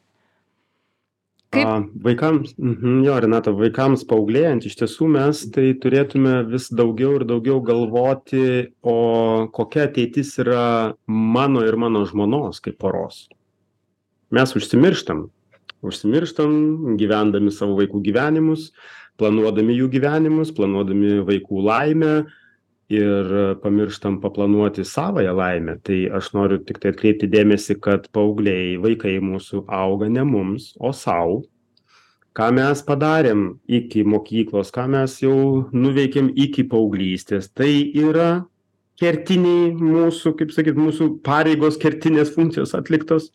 [1.48, 7.14] Kaip- A, vaikams, mhm, jo, Renata, vaikams paauglėjant, iš tiesų mes tai turėtume vis daugiau
[7.16, 13.30] ir daugiau galvoti, o kokia ateitis yra mano ir mano žmonos kaip poros.
[14.30, 15.30] Mes užsimirštam.
[15.86, 18.72] Užsimirštam, gyvendami savo vaikų gyvenimus,
[19.18, 22.12] planuodami jų gyvenimus, planuodami vaikų laimę
[22.88, 23.30] ir
[23.62, 25.76] pamirštam paplanuoti savąją laimę.
[25.84, 30.92] Tai aš noriu tik tai atkreipti dėmesį, kad paaugliai, vaikai mūsų auga ne mums, o
[30.96, 31.42] savo.
[32.38, 38.44] Ką mes padarėm iki mokyklos, ką mes jau nuveikėm iki paauglystės, tai yra
[38.98, 43.30] kertiniai mūsų, kaip sakyt, mūsų pareigos kertinės funkcijos atliktos.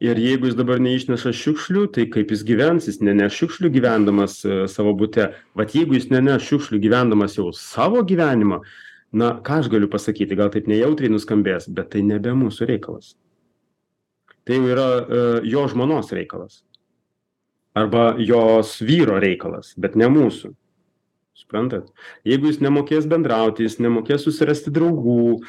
[0.00, 4.62] Ir jeigu jis dabar neišneša šiukšlių, tai kaip jis gyvens, jis neneš šiukšlių gyvendamas e,
[4.72, 5.26] savo bute.
[5.58, 8.62] Vat jeigu jis neneš šiukšlių gyvendamas jau savo gyvenimą,
[9.12, 13.12] na, ką aš galiu pasakyti, gal taip nejautriai nuskambės, bet tai nebe mūsų reikalas.
[14.48, 15.20] Tai jau yra e,
[15.52, 16.62] jo žmonos reikalas.
[17.76, 20.54] Arba jos vyro reikalas, bet ne mūsų.
[21.36, 21.92] Suprantat?
[22.24, 25.42] Jeigu jis nemokės bendrauti, jis nemokės susirasti draugų,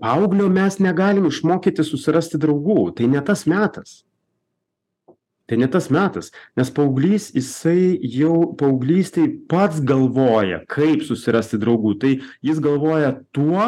[0.00, 2.90] paauglio mes negalim išmokyti susirasti draugų.
[2.98, 4.00] Tai ne tas metas.
[5.50, 11.96] Tai ne tas metas, nes paauglys, jisai jau paauglystėj pats galvoja, kaip susirasti draugų.
[11.98, 12.12] Tai
[12.46, 13.64] jis galvoja tuo,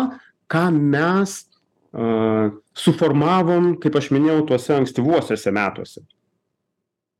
[0.46, 6.04] ką mes uh, suformavom, kaip aš minėjau, tuose ankstyvuosiuose metuose.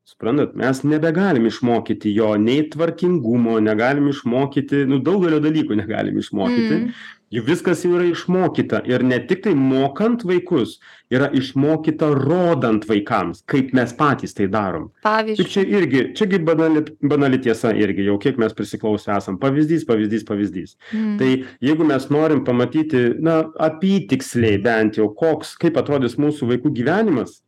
[0.07, 6.79] Suprantat, mes nebegalim išmokyti jo nei tvarkingumo, negalim išmokyti, nu, daugelio dalykų negalim išmokyti.
[6.79, 7.21] Mm.
[7.33, 10.75] Juk viskas jau yra išmokyta ir ne tik tai mokant vaikus,
[11.09, 14.91] yra išmokyta rodant vaikams, kaip mes patys tai darom.
[15.05, 19.39] Pavyzdžiui, čia irgi, čiagi banali, banali tiesa irgi, jau kiek mes prisiklausę esam.
[19.41, 20.75] Pavyzdys, pavyzdys, pavyzdys.
[20.91, 21.15] mm.
[21.17, 21.31] Tai
[21.69, 27.39] jeigu mes norim pamatyti, na, apytiksliai bent jau, koks, kaip atrodys mūsų vaikų gyvenimas,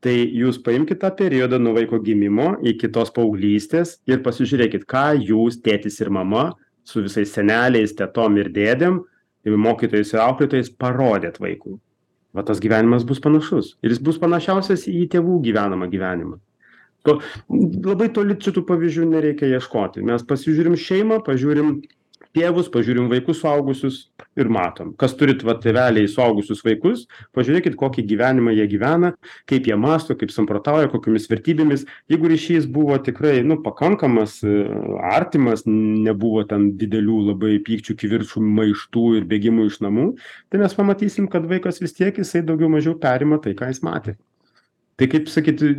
[0.00, 5.60] tai jūs paimkite tą periodą nuo vaiko gimimo iki tos paauglystės ir pasižiūrėkit, ką jūs,
[5.60, 6.54] tėtis ir mama,
[6.88, 9.02] su visais seneliais, tetom ir dėdėm,
[9.46, 11.78] mokytojais ir auklėtojais parodėt vaikui.
[12.36, 13.74] Va tas gyvenimas bus panašus.
[13.82, 16.38] Ir jis bus panašiausias į tėvų gyvenamą gyvenimą.
[17.08, 17.16] To,
[17.48, 20.04] labai toli šitų pavyzdžių nereikia ieškoti.
[20.04, 21.78] Mes pasižiūrim šeimą, pažiūrim
[22.36, 23.98] tėvus, pažiūrim vaikus suaugusius
[24.38, 24.92] ir matom.
[25.00, 29.12] Kas turit va tėveliai suaugusius vaikus, pažiūrėkit, kokį gyvenimą jie gyvena,
[29.50, 31.86] kaip jie masto, kaip samprotauja, kokiamis vertybėmis.
[32.12, 34.62] Jeigu ryšys buvo tikrai, nu, pakankamas, e,
[35.10, 40.10] artimas, nebuvo ten didelių labai pykčių, kivirčių, maištų ir bėgimų iš namų,
[40.50, 44.18] tai mes pamatysim, kad vaikas vis tiek jisai daugiau mažiau perima tai, ką jis matė.
[45.00, 45.70] Tai kaip sakyti,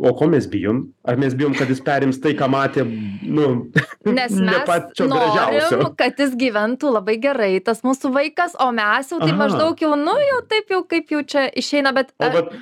[0.00, 0.78] o ko mes bijom?
[1.04, 3.48] Ar mes bijom, kad jis perims tai, ką matė, nu,
[4.16, 9.12] Nes ne mes pačio norim, kad jis gyventų labai gerai, tas mūsų vaikas, o mes
[9.12, 12.14] jau tai maždaug jau, nu jau taip jau kaip jau čia išeina, bet...
[12.16, 12.54] O, vat,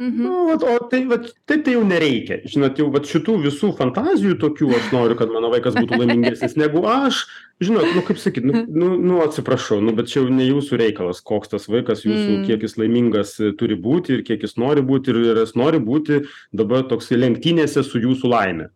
[0.00, 0.22] mhm.
[0.22, 2.40] nu, vat, o tai, vat, taip tai jau nereikia.
[2.48, 6.84] Žinot, jau vat, šitų visų fantazijų tokių aš noriu, kad mano vaikas būtų laimingesnis negu
[6.90, 7.24] aš.
[7.64, 11.22] Žinot, nu kaip sakyt, nu, nu, nu atsiprašau, nu, bet čia jau ne jūsų reikalas,
[11.24, 12.44] koks tas vaikas jūsų, Mm.
[12.48, 16.24] kiek jis laimingas e, turi būti ir kiek jis nori būti ir jis nori būti
[16.52, 18.68] dabar toks lenktynėse su jūsų laime.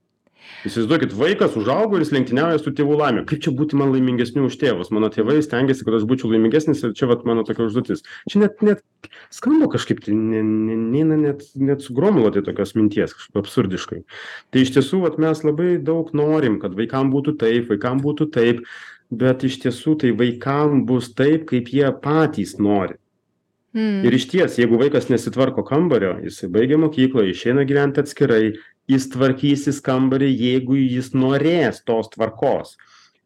[0.68, 3.22] Įsivaizduokit, vaikas užaugo ir jis lenktyniauja su tėvų laimė.
[3.28, 4.90] Kaip čia būti man laimingesniu už tėvus?
[4.92, 8.04] Mano tėvai stengiasi, kad aš būčiau laimingesnis ir čia vat mano tokia užduotis.
[8.28, 8.84] Čia net, net
[9.32, 14.02] skamba kažkaip, tai ne- ne- neina net, net sugromuluoti tokios minties, kažkaip absurdiškai.
[14.52, 18.64] Tai iš tiesų vat, mes labai daug norim, kad vaikam būtų taip, vaikam būtų taip,
[19.10, 23.00] bet iš tiesų tai vaikam bus taip, kaip jie patys nori.
[23.70, 24.02] Mm.
[24.02, 28.56] Ir iš ties, jeigu vaikas nesitvarko kambario, jisai baigia mokyklą, išeina gyventi atskirai,
[28.90, 32.76] jis tvarkysis kambarį, jeigu jis norės tos tvarkos.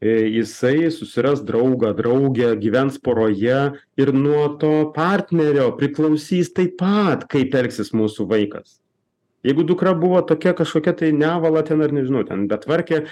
[0.05, 3.61] E, Jisai susiras draugą, draugę, gyvens poroje
[3.96, 8.81] ir nuo to partnerio priklausys taip pat, kaip elgsis mūsų vaikas.
[9.44, 13.05] Jeigu dukra buvo tokia kažkokia tai nevala ten ar nežinau, ten betvarkė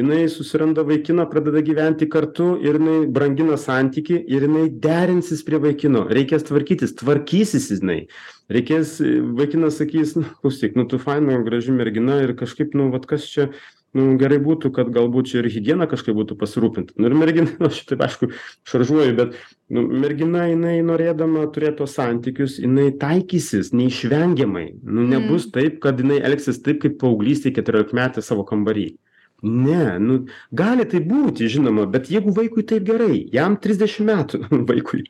[0.00, 6.06] jinai susiranda vaikiną pradeda gyventi kartu ir jinai brangina santykį ir jinai derinsis prie vaikino.
[6.10, 8.04] Reikės tvarkytis tvarkysis jinai.
[8.50, 8.96] Reikės
[9.38, 13.50] vaikinas sakys nu klausyk nu tu faina graži mergina ir kažkaip nu vat kas čia
[13.96, 16.96] nu gerai būtų kad galbūt čia ir higiena kažkaip būtų pasirūpinta.
[16.96, 18.30] Nu ir mergina nu aš taip aišku
[18.70, 19.36] šaržuoju bet
[19.70, 24.66] nu mergina jinai norėdama turėt tuos santykius jinai taikysis neišvengiamai.
[24.82, 28.92] Nu nebus taip kad jinai elgsis taip kaip paauglystėj keturiolikmetė savo kambary
[29.42, 30.18] ne nu
[30.52, 35.04] gali taip būti žinoma bet jeigu vaikui taip gerai jam trisdešim metų vaikui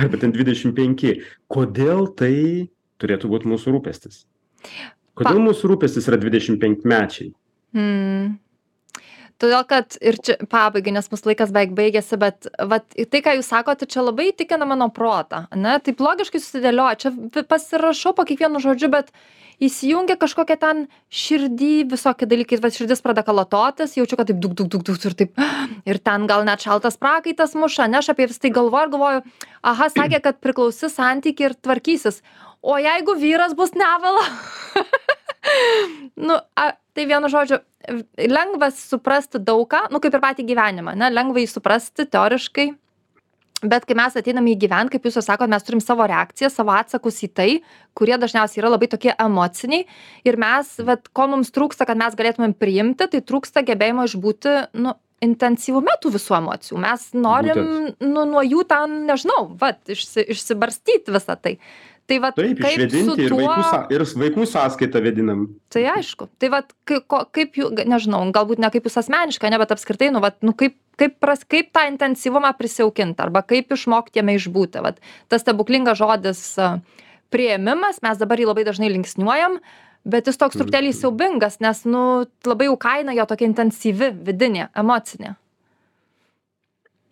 [0.00, 1.20] arba ten dvidešim penki
[1.52, 2.34] kodėl tai
[3.02, 4.24] turėtų būt mūsų rūpestis
[5.18, 7.32] kodėl mūsų rūpestis yra dvidešim penkmečiai
[7.70, 8.39] Mm.
[9.40, 13.48] Todėl, kad ir čia pabaigai, nes mūsų laikas beveik baigėsi, bet vat, tai, ką jūs
[13.48, 15.46] sakote, čia labai įtikina mano protą.
[15.56, 15.78] Ne?
[15.80, 19.08] Taip logiškai susidėlioja, čia pasirašau po kiekvienu žodžiu, bet
[19.64, 24.68] įsijungia kažkokie ten širdį visokie dalykai, va širdis pradeda kalototis, jaučiu, kad taip duk, duk,
[24.74, 25.40] duk, duk ir taip.
[25.88, 29.24] Ir ten gal net šaltas prakaitas muša, ne aš apie vis tai galvoju ir galvoju,
[29.72, 32.20] aha, sakė, kad priklausys santykiai ir tvarkysis.
[32.60, 34.26] O jeigu vyras bus nevala?
[36.28, 37.62] nu, a, tai vienu žodžiu,
[38.30, 42.68] lengva suprasti daug ką, nu kaip ir patį gyvenimą, ne, lengva jį suprasti teoriškai,
[43.62, 46.74] bet kai mes ateiname į gyvent, kaip jūs jau sakote, mes turim savo reakciją, savo
[46.76, 47.50] atsakus į tai,
[47.96, 49.86] kurie dažniausiai yra labai tokie emociniai
[50.28, 54.96] ir mes, vat, ko mums trūksta, kad mes galėtumėm priimti, tai trūksta gebėjimo išbūti, nu,
[55.24, 56.80] intensyvume tų visų emocijų.
[56.80, 57.62] Mes norim
[58.00, 61.58] nu, nuo jų ten, nežinau, vat, išsi, išsibarstyti visą tai.
[62.10, 63.14] Tai va, Taip, išvedinti tuo...
[63.22, 65.44] ir, vaikų, ir vaikų sąskaitą vedinam.
[65.70, 66.26] Tai aišku.
[66.42, 70.22] Tai va, kaip, kaip jų, nežinau, galbūt ne kaip jūs asmeniškai, ne, bet apskritai, nu,
[70.24, 74.82] va, nu kaip, kaip, pras, kaip tą intensyvumą prisijaukinti arba kaip išmokti jame išbūti.
[74.82, 74.96] Va,
[75.30, 76.42] tas stebuklingas žodis
[77.30, 79.60] prieimimas, mes dabar jį labai dažnai linksniuojam,
[80.10, 82.02] bet jis toks truputėlį siaubingas, nes, nu,
[82.48, 85.36] labai jau kaina jo tokia intensyvi, vidinė, emocinė.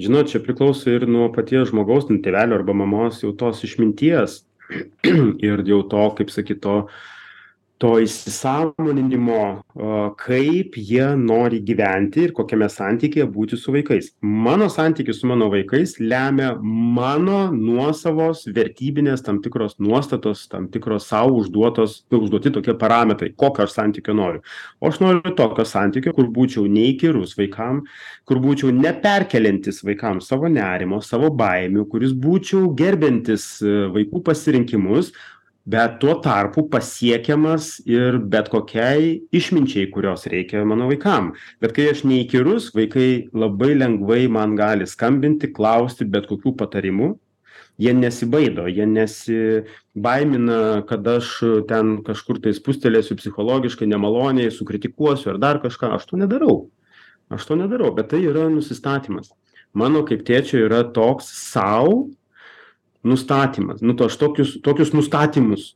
[0.02, 4.40] Žinot, čia priklauso ir nuo paties žmogaus, nuo tėvelio arba mamos jau tos išminties
[5.48, 6.76] ir jau to, kaip sakyt, to,
[7.78, 14.10] to įsisamoninimo, a, kaip jie nori gyventi ir kokiame santykėje būti su vaikais.
[14.22, 21.38] Mano santykis su mano vaikais lemia mano nuosavos vertybinės tam tikros nuostatos, tam tikros savo
[21.38, 24.42] užduotos, užduoti tokie parametrai, kokio aš santykio noriu.
[24.82, 27.84] O aš noriu tokio santykio, kur būčiau neįkyrus vaikam,
[28.28, 35.12] kur būčiau neperkeliantis vaikams savo nerimo, savo baimių, kuris būčiau gerbintis e, vaikų pasirinkimus,
[35.68, 41.34] bet tuo tarpu pasiekiamas ir bet kokiai išminčiai, kurios reikia mano vaikam.
[41.60, 47.10] Bet kai aš neįkyrus, vaikai labai lengvai man gali skambinti, klausti bet kokių patarimų.
[47.78, 51.34] Jie nesibaido, jie nesibaimina, kad aš
[51.70, 55.92] ten kažkur tai spustelėsiu psichologiškai nemaloniai, sukritikuosiu ar dar kažką.
[55.94, 56.56] Aš to nedarau.
[57.30, 59.30] Aš to nedarau, bet tai yra nusistatymas.
[59.76, 62.08] Mano kaip tėčio yra toks savo
[63.06, 63.82] nustatymas.
[63.84, 65.72] Nu, to aš tokius, tokius nustatymus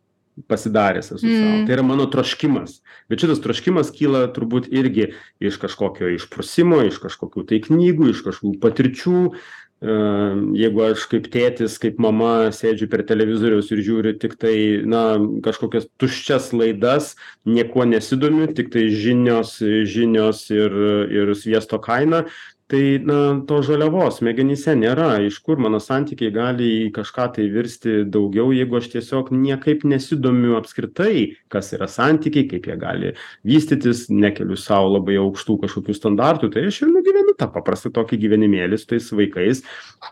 [0.49, 1.41] pasidaręs esu mm.
[1.41, 1.65] savo.
[1.67, 2.81] Tai yra mano troškimas.
[3.11, 5.13] Bet šitas troškimas kyla turbūt irgi
[5.45, 9.19] iš kažkokio išprusimo, iš kažkokių tai knygų, iš kažkokių patirčių.
[9.29, 14.55] E, Jeigu aš kaip tėtis, kaip mama sėdžiu per televizoriaus ir žiūriu tik tai,
[14.87, 20.77] na, kažkokias tuščias laidas, niekuo nesidomiu, tik tai žinios, žinios ir,
[21.11, 22.25] ir sviesto kaina,
[22.73, 23.17] tai na
[23.49, 25.19] tos žaliavos smegenyse nėra.
[25.27, 30.57] Iš kur mano santykiai gali į kažką tai virsti daugiau jeigu aš tiesiog niekaip nesidomiu
[30.57, 33.13] apskritai kas yra santykiai kaip jie gali
[33.49, 38.81] vystytis nekeliu sau labai aukštų kažkokių standartų tai aš ir nugyvenu tą paprastą tokį gyvenimėlį
[38.81, 39.61] su tais vaikais.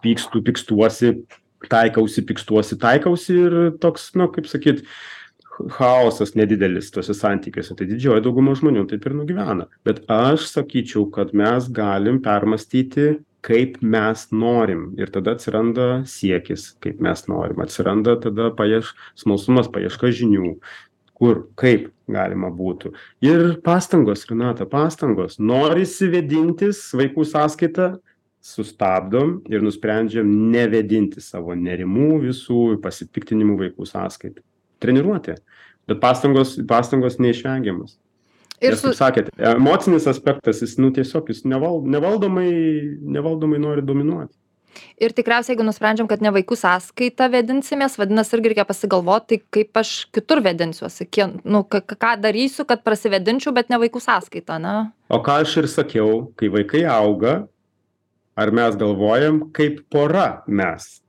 [0.04, 1.14] Pykstu pykstuosi
[1.72, 4.84] taikausi pykstuosi taikausi ir toks nu kaip sakyt
[5.68, 9.66] chaosas nedidelis tuose santykiuose tai didžioji dauguma žmonių taip ir nugyvena.
[9.86, 14.90] Bet aš sakyčiau kad mes galim permąstyti kaip mes norim.
[15.00, 17.62] Ir tada atsiranda siekis kaip mes norim.
[17.64, 20.54] Atsiranda tada paieš smalsumas paieška žinių
[21.20, 22.94] kur kaip galima būtų.
[23.24, 25.38] Ir pastangos renata pastangos.
[25.38, 27.90] Norisi vėdintis vaikų sąskaita
[28.40, 34.40] sustabdom ir nusprendžiam nevedinti savo nerimų visų pasipiktinimų vaikų sąskaita
[34.80, 35.36] treniruotė
[35.90, 37.98] bet pastangos pastangos neišvengiamos.
[38.60, 42.50] Ir nes su, kaip sakėt emocinis aspektas jis nu tiesiog jis neval nevaldomai
[43.16, 44.34] nevaldomai nori dominuoti.
[45.02, 49.80] Ir tikriausiai, jeigu nusprendžiam, kad ne vaikų sąskaita vedinsimės, vadinasi, irgi reikia pasigalvoti, tai kaip
[49.80, 54.74] aš kitur vedinsiuosi, Kien, nu, ką, darysiu, kad prasivedinčiau, bet ne vaikų sąskaita, na.
[55.10, 57.40] o ką aš ir sakiau kai vaikai auga
[58.40, 61.00] ar mes galvojam kaip pora mes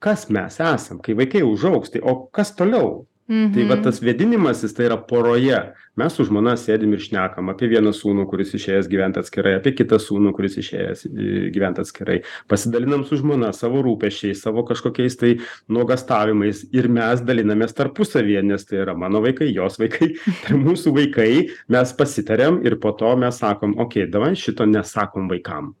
[0.00, 3.82] kas mes esam kai vaikai užaugs tai o kas toliau tai va Mhm.
[3.84, 5.72] tas vėdinimasis tai yra poroje.
[5.96, 9.98] Mes su žmona sėdim ir šnekam apie vieną sūnų kuris išėjęs gyvent atskirai apie kitą
[10.02, 12.22] sūnų kuris išėjęs į gyvent atskirai.
[12.48, 15.36] Pasidalinam su žmona savo rūpesčiais savo kažkokiais tai
[15.68, 20.10] nuogąstavimais ir mes dalinamės tarpusavyje nes tai yra mano vaikai jos vaikai
[20.46, 21.50] tai mūsų vaikai.
[21.68, 25.74] Mes pasitariam ir po to mes sakom okei davai šito nesakom vaikam.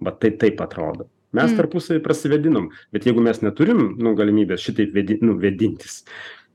[0.00, 1.08] Va tai taip atrodo.
[1.32, 1.56] Mes Mm.
[1.60, 6.02] tarpusavy prasivėdinom bet jeigu mes neturim nu galimybės šitaip vėdi nu vėdintis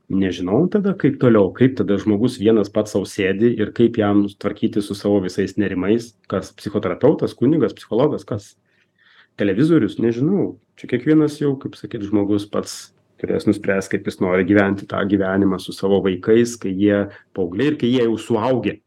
[0.08, 4.86] nežinau tada kaip toliau kaip tada žmogus vienas pats sau sėdi ir kaip jam tvarkytis
[4.86, 8.54] su savo visais nerimais kas psichoterapeutas kunigas psichologas kas?
[9.36, 10.56] Televizorius nežinau.
[10.80, 15.58] Čia kiekvienas jau kaip sakyt žmogus pats turės nuspręst kaip jis nori gyventi tą gyvenimą
[15.60, 17.02] su savo vaikais kai jie
[17.36, 18.78] paaugliai ir kai jie jau suaugę.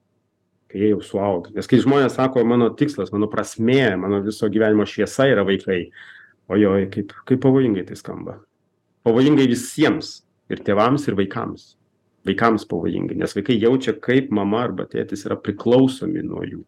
[0.70, 1.52] Kai jie jau suaugę.
[1.58, 5.90] Nes kai žmonės sako mano tikslas mano prasmė mano viso gyvenimo šviesa yra vaikai
[6.50, 8.40] ojoj kaip kaip pavojingai tai skamba.
[9.06, 11.74] Pavojingai visiems ir tėvams ir vaikams
[12.28, 16.64] vaikams pavojingai nes vaikai jaučia kaip mama arba tėtis yra priklausomi nuo jų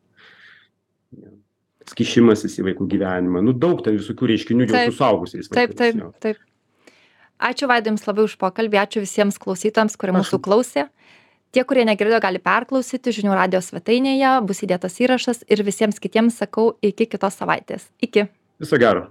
[1.97, 4.93] kišimasis į vaikų gyvenimą nu daug ten visokių reiškinių jau Taip.
[4.93, 6.13] su suaugusiais Taip, vaikais, taip, jo.
[6.23, 6.47] taip.
[7.41, 10.43] Ačiū Vaidai Jums labai už pokalbį, ačiū visiems klausytojams, kurie mūsų Prašom.
[10.45, 10.83] klausė.
[11.51, 16.75] Tie, kurie negirdėjo, gali perklausyti žinių radijos svetainėje, bus įdėtas įrašas ir visiems kitiems sakau
[16.85, 17.89] iki kitos savaitės.
[17.97, 18.27] Iki.
[18.61, 19.09] viso gero